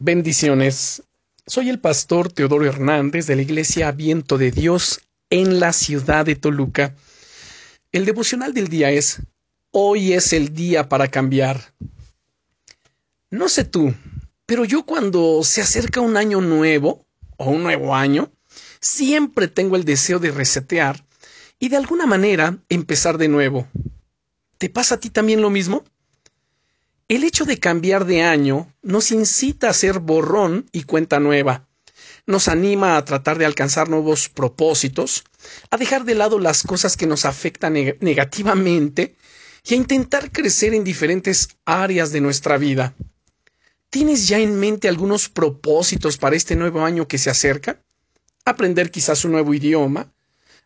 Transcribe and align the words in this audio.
Bendiciones. 0.00 1.02
Soy 1.44 1.68
el 1.68 1.80
pastor 1.80 2.30
Teodoro 2.32 2.64
Hernández 2.64 3.26
de 3.26 3.34
la 3.34 3.42
Iglesia 3.42 3.90
Viento 3.90 4.38
de 4.38 4.52
Dios 4.52 5.00
en 5.28 5.58
la 5.58 5.72
ciudad 5.72 6.24
de 6.24 6.36
Toluca. 6.36 6.94
El 7.90 8.04
devocional 8.04 8.54
del 8.54 8.68
día 8.68 8.92
es 8.92 9.20
Hoy 9.72 10.12
es 10.12 10.32
el 10.32 10.54
día 10.54 10.88
para 10.88 11.08
cambiar. 11.08 11.74
No 13.30 13.48
sé 13.48 13.64
tú, 13.64 13.92
pero 14.46 14.64
yo 14.64 14.86
cuando 14.86 15.42
se 15.42 15.62
acerca 15.62 16.00
un 16.00 16.16
año 16.16 16.40
nuevo 16.40 17.04
o 17.36 17.50
un 17.50 17.64
nuevo 17.64 17.96
año, 17.96 18.30
siempre 18.80 19.48
tengo 19.48 19.74
el 19.74 19.84
deseo 19.84 20.20
de 20.20 20.30
resetear 20.30 21.04
y 21.58 21.70
de 21.70 21.76
alguna 21.76 22.06
manera 22.06 22.56
empezar 22.68 23.18
de 23.18 23.26
nuevo. 23.26 23.66
¿Te 24.58 24.70
pasa 24.70 24.94
a 24.94 25.00
ti 25.00 25.10
también 25.10 25.42
lo 25.42 25.50
mismo? 25.50 25.82
El 27.08 27.24
hecho 27.24 27.46
de 27.46 27.58
cambiar 27.58 28.04
de 28.04 28.20
año 28.20 28.70
nos 28.82 29.12
incita 29.12 29.70
a 29.70 29.72
ser 29.72 29.98
borrón 29.98 30.68
y 30.72 30.82
cuenta 30.82 31.18
nueva. 31.18 31.66
Nos 32.26 32.48
anima 32.48 32.98
a 32.98 33.04
tratar 33.06 33.38
de 33.38 33.46
alcanzar 33.46 33.88
nuevos 33.88 34.28
propósitos, 34.28 35.24
a 35.70 35.78
dejar 35.78 36.04
de 36.04 36.14
lado 36.14 36.38
las 36.38 36.62
cosas 36.62 36.98
que 36.98 37.06
nos 37.06 37.24
afectan 37.24 37.72
negativamente 38.00 39.16
y 39.64 39.72
a 39.72 39.76
intentar 39.78 40.30
crecer 40.30 40.74
en 40.74 40.84
diferentes 40.84 41.48
áreas 41.64 42.12
de 42.12 42.20
nuestra 42.20 42.58
vida. 42.58 42.94
¿Tienes 43.88 44.28
ya 44.28 44.38
en 44.38 44.60
mente 44.60 44.86
algunos 44.86 45.30
propósitos 45.30 46.18
para 46.18 46.36
este 46.36 46.56
nuevo 46.56 46.84
año 46.84 47.08
que 47.08 47.16
se 47.16 47.30
acerca? 47.30 47.82
Aprender 48.44 48.90
quizás 48.90 49.24
un 49.24 49.32
nuevo 49.32 49.54
idioma, 49.54 50.12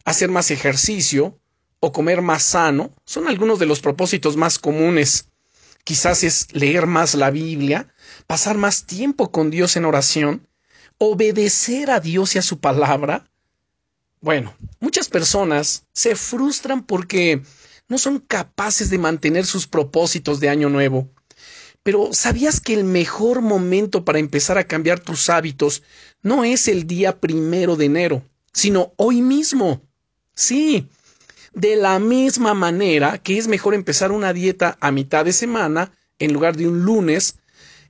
hacer 0.04 0.28
más 0.28 0.50
ejercicio 0.50 1.38
o 1.78 1.92
comer 1.92 2.20
más 2.20 2.42
sano 2.42 2.92
son 3.04 3.28
algunos 3.28 3.60
de 3.60 3.66
los 3.66 3.78
propósitos 3.78 4.36
más 4.36 4.58
comunes. 4.58 5.28
Quizás 5.84 6.22
es 6.22 6.46
leer 6.52 6.86
más 6.86 7.14
la 7.14 7.30
Biblia, 7.30 7.92
pasar 8.26 8.56
más 8.56 8.84
tiempo 8.86 9.30
con 9.32 9.50
Dios 9.50 9.76
en 9.76 9.84
oración, 9.84 10.48
obedecer 10.98 11.90
a 11.90 11.98
Dios 11.98 12.34
y 12.34 12.38
a 12.38 12.42
su 12.42 12.60
palabra. 12.60 13.28
Bueno, 14.20 14.54
muchas 14.78 15.08
personas 15.08 15.84
se 15.92 16.14
frustran 16.14 16.84
porque 16.84 17.42
no 17.88 17.98
son 17.98 18.20
capaces 18.20 18.90
de 18.90 18.98
mantener 18.98 19.44
sus 19.44 19.66
propósitos 19.66 20.38
de 20.38 20.48
año 20.48 20.68
nuevo. 20.68 21.10
Pero 21.82 22.10
¿sabías 22.12 22.60
que 22.60 22.74
el 22.74 22.84
mejor 22.84 23.42
momento 23.42 24.04
para 24.04 24.20
empezar 24.20 24.58
a 24.58 24.68
cambiar 24.68 25.00
tus 25.00 25.28
hábitos 25.28 25.82
no 26.22 26.44
es 26.44 26.68
el 26.68 26.86
día 26.86 27.18
primero 27.18 27.74
de 27.74 27.86
enero, 27.86 28.22
sino 28.52 28.92
hoy 28.96 29.20
mismo? 29.20 29.82
Sí, 30.34 30.88
de 31.54 31.76
la 31.76 31.98
misma 31.98 32.54
manera 32.54 33.18
que 33.18 33.38
es 33.38 33.48
mejor 33.48 33.74
empezar 33.74 34.12
una 34.12 34.32
dieta 34.32 34.76
a 34.80 34.90
mitad 34.90 35.24
de 35.24 35.32
semana 35.32 35.92
en 36.18 36.32
lugar 36.32 36.56
de 36.56 36.68
un 36.68 36.82
lunes, 36.82 37.36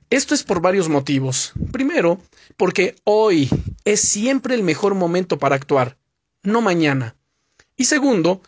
esto 0.09 0.35
es 0.35 0.43
por 0.43 0.61
varios 0.61 0.89
motivos. 0.89 1.53
Primero, 1.71 2.19
porque 2.57 2.95
hoy 3.03 3.49
es 3.85 4.01
siempre 4.01 4.55
el 4.55 4.63
mejor 4.63 4.95
momento 4.95 5.39
para 5.39 5.55
actuar, 5.55 5.97
no 6.43 6.61
mañana. 6.61 7.15
Y 7.75 7.85
segundo, 7.85 8.41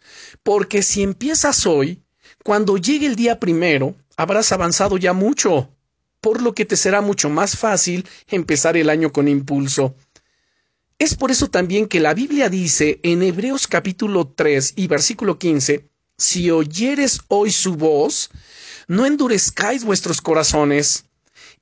porque 0.43 0.83
si 0.83 1.01
empiezas 1.01 1.65
hoy, 1.65 2.01
cuando 2.43 2.77
llegue 2.77 3.07
el 3.07 3.15
día 3.15 3.39
primero, 3.39 3.95
habrás 4.17 4.51
avanzado 4.51 4.97
ya 4.97 5.13
mucho, 5.13 5.69
por 6.21 6.41
lo 6.41 6.53
que 6.53 6.65
te 6.65 6.75
será 6.75 7.01
mucho 7.01 7.29
más 7.29 7.57
fácil 7.57 8.07
empezar 8.27 8.77
el 8.77 8.89
año 8.89 9.11
con 9.11 9.27
impulso. 9.27 9.95
Es 10.97 11.13
por 11.13 11.29
eso 11.29 11.49
también 11.49 11.87
que 11.87 11.99
la 11.99 12.13
Biblia 12.13 12.47
dice 12.47 13.01
en 13.03 13.21
Hebreos 13.21 13.67
capítulo 13.67 14.27
3 14.29 14.75
y 14.77 14.87
versículo 14.87 15.37
15, 15.37 15.89
si 16.17 16.49
oyeres 16.51 17.19
hoy 17.27 17.51
su 17.51 17.75
voz, 17.75 18.29
no 18.87 19.05
endurezcáis 19.05 19.83
vuestros 19.83 20.21
corazones. 20.21 21.03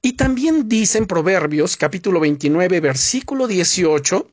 Y 0.04 0.14
también 0.14 0.70
dice 0.70 1.00
en 1.00 1.08
Proverbios 1.08 1.78
capítulo 1.78 2.20
29 2.20 2.80
versículo 2.80 3.48
18, 3.48 4.32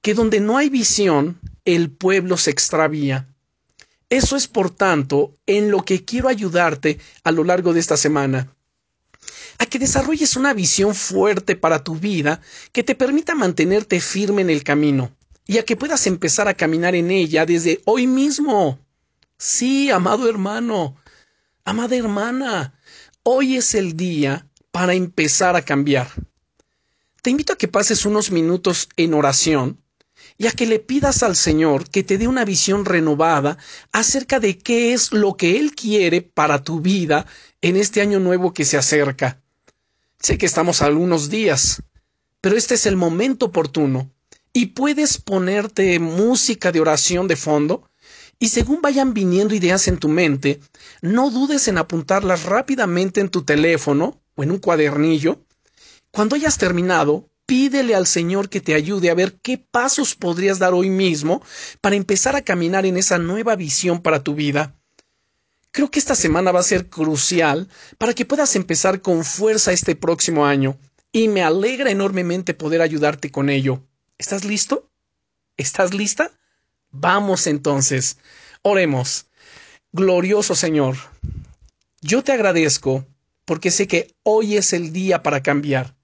que 0.00 0.14
donde 0.14 0.40
no 0.40 0.56
hay 0.56 0.70
visión, 0.70 1.38
el 1.66 1.90
pueblo 1.90 2.38
se 2.38 2.50
extravía. 2.50 3.28
Eso 4.08 4.34
es, 4.34 4.48
por 4.48 4.70
tanto, 4.70 5.36
en 5.44 5.70
lo 5.70 5.84
que 5.84 6.06
quiero 6.06 6.28
ayudarte 6.28 6.98
a 7.22 7.32
lo 7.32 7.44
largo 7.44 7.74
de 7.74 7.80
esta 7.80 7.98
semana 7.98 8.56
a 9.58 9.66
que 9.66 9.78
desarrolles 9.78 10.36
una 10.36 10.54
visión 10.54 10.94
fuerte 10.94 11.56
para 11.56 11.82
tu 11.82 11.96
vida 11.96 12.40
que 12.72 12.84
te 12.84 12.94
permita 12.94 13.34
mantenerte 13.34 14.00
firme 14.00 14.42
en 14.42 14.50
el 14.50 14.62
camino 14.62 15.16
y 15.46 15.58
a 15.58 15.64
que 15.64 15.76
puedas 15.76 16.06
empezar 16.06 16.46
a 16.46 16.54
caminar 16.54 16.94
en 16.94 17.10
ella 17.10 17.44
desde 17.44 17.80
hoy 17.84 18.06
mismo. 18.06 18.78
Sí, 19.36 19.90
amado 19.90 20.28
hermano, 20.28 20.96
amada 21.64 21.96
hermana, 21.96 22.74
hoy 23.24 23.56
es 23.56 23.74
el 23.74 23.96
día 23.96 24.46
para 24.70 24.94
empezar 24.94 25.56
a 25.56 25.62
cambiar. 25.62 26.08
Te 27.22 27.30
invito 27.30 27.52
a 27.52 27.58
que 27.58 27.66
pases 27.66 28.06
unos 28.06 28.30
minutos 28.30 28.88
en 28.96 29.14
oración 29.14 29.82
y 30.36 30.46
a 30.46 30.52
que 30.52 30.66
le 30.66 30.78
pidas 30.78 31.22
al 31.22 31.34
Señor 31.34 31.90
que 31.90 32.04
te 32.04 32.16
dé 32.16 32.28
una 32.28 32.44
visión 32.44 32.84
renovada 32.84 33.58
acerca 33.90 34.38
de 34.38 34.56
qué 34.56 34.92
es 34.92 35.12
lo 35.12 35.36
que 35.36 35.58
Él 35.58 35.74
quiere 35.74 36.22
para 36.22 36.62
tu 36.62 36.80
vida 36.80 37.26
en 37.60 37.76
este 37.76 38.00
año 38.00 38.20
nuevo 38.20 38.54
que 38.54 38.64
se 38.64 38.76
acerca. 38.76 39.40
Sé 40.20 40.36
que 40.36 40.46
estamos 40.46 40.82
algunos 40.82 41.30
días, 41.30 41.82
pero 42.40 42.56
este 42.56 42.74
es 42.74 42.86
el 42.86 42.96
momento 42.96 43.46
oportuno 43.46 44.10
y 44.52 44.66
puedes 44.66 45.18
ponerte 45.18 45.98
música 46.00 46.72
de 46.72 46.80
oración 46.80 47.28
de 47.28 47.36
fondo 47.36 47.88
y 48.40 48.48
según 48.48 48.82
vayan 48.82 49.14
viniendo 49.14 49.54
ideas 49.54 49.86
en 49.86 49.98
tu 49.98 50.08
mente, 50.08 50.60
no 51.02 51.30
dudes 51.30 51.68
en 51.68 51.78
apuntarlas 51.78 52.44
rápidamente 52.44 53.20
en 53.20 53.28
tu 53.28 53.44
teléfono 53.44 54.20
o 54.34 54.42
en 54.42 54.50
un 54.50 54.58
cuadernillo. 54.58 55.44
Cuando 56.10 56.34
hayas 56.34 56.58
terminado, 56.58 57.28
pídele 57.46 57.94
al 57.94 58.06
Señor 58.06 58.48
que 58.48 58.60
te 58.60 58.74
ayude 58.74 59.10
a 59.10 59.14
ver 59.14 59.38
qué 59.40 59.56
pasos 59.58 60.16
podrías 60.16 60.58
dar 60.58 60.74
hoy 60.74 60.90
mismo 60.90 61.42
para 61.80 61.96
empezar 61.96 62.34
a 62.34 62.42
caminar 62.42 62.86
en 62.86 62.96
esa 62.96 63.18
nueva 63.18 63.54
visión 63.54 64.02
para 64.02 64.24
tu 64.24 64.34
vida. 64.34 64.74
Creo 65.78 65.92
que 65.92 66.00
esta 66.00 66.16
semana 66.16 66.50
va 66.50 66.58
a 66.58 66.64
ser 66.64 66.88
crucial 66.88 67.68
para 67.98 68.12
que 68.12 68.24
puedas 68.24 68.56
empezar 68.56 69.00
con 69.00 69.24
fuerza 69.24 69.70
este 69.70 69.94
próximo 69.94 70.44
año 70.44 70.76
y 71.12 71.28
me 71.28 71.40
alegra 71.40 71.92
enormemente 71.92 72.52
poder 72.52 72.82
ayudarte 72.82 73.30
con 73.30 73.48
ello. 73.48 73.86
¿Estás 74.18 74.44
listo? 74.44 74.90
¿Estás 75.56 75.94
lista? 75.94 76.32
Vamos 76.90 77.46
entonces. 77.46 78.18
Oremos. 78.62 79.26
Glorioso 79.92 80.56
Señor, 80.56 80.96
yo 82.00 82.24
te 82.24 82.32
agradezco 82.32 83.06
porque 83.44 83.70
sé 83.70 83.86
que 83.86 84.16
hoy 84.24 84.56
es 84.56 84.72
el 84.72 84.92
día 84.92 85.22
para 85.22 85.44
cambiar. 85.44 85.94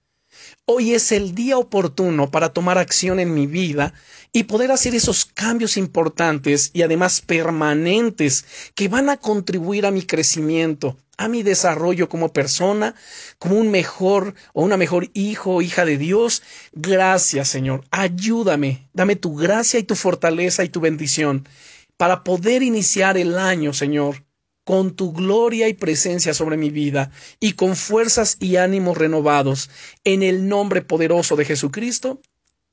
Hoy 0.67 0.95
es 0.95 1.11
el 1.11 1.35
día 1.35 1.59
oportuno 1.59 2.31
para 2.31 2.49
tomar 2.49 2.79
acción 2.79 3.19
en 3.19 3.35
mi 3.35 3.45
vida 3.45 3.93
y 4.33 4.45
poder 4.45 4.71
hacer 4.71 4.95
esos 4.95 5.25
cambios 5.25 5.77
importantes 5.77 6.71
y 6.73 6.81
además 6.81 7.21
permanentes 7.21 8.45
que 8.73 8.87
van 8.87 9.09
a 9.09 9.17
contribuir 9.17 9.85
a 9.85 9.91
mi 9.91 10.01
crecimiento, 10.01 10.97
a 11.17 11.27
mi 11.27 11.43
desarrollo 11.43 12.09
como 12.09 12.33
persona, 12.33 12.95
como 13.37 13.59
un 13.59 13.69
mejor 13.69 14.33
o 14.53 14.63
una 14.63 14.75
mejor 14.75 15.11
hijo 15.13 15.51
o 15.51 15.61
hija 15.61 15.85
de 15.85 15.99
Dios. 15.99 16.41
Gracias, 16.73 17.47
Señor. 17.47 17.83
Ayúdame. 17.91 18.89
Dame 18.91 19.15
tu 19.15 19.35
gracia 19.35 19.79
y 19.79 19.83
tu 19.83 19.93
fortaleza 19.93 20.63
y 20.63 20.69
tu 20.69 20.79
bendición 20.79 21.47
para 21.95 22.23
poder 22.23 22.63
iniciar 22.63 23.19
el 23.19 23.37
año, 23.37 23.71
Señor, 23.71 24.23
con 24.65 24.95
tu 24.95 25.13
gloria 25.13 25.69
y 25.69 25.73
presencia 25.73 26.33
sobre 26.33 26.57
mi 26.57 26.71
vida, 26.71 27.11
y 27.39 27.53
con 27.53 27.77
fuerzas 27.77 28.35
y 28.41 28.57
ánimos 28.57 28.97
renovados, 28.97 29.69
en 30.03 30.23
el 30.23 30.49
nombre 30.49 30.81
poderoso 30.81 31.37
de 31.37 31.45
Jesucristo. 31.45 32.19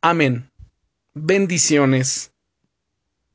Amén. 0.00 0.50
Bendiciones. 1.14 2.31